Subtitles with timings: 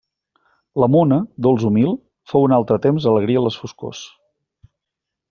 [0.83, 1.93] La mona, dolç humil,
[2.31, 4.01] fou en altre temps alegria en les foscors.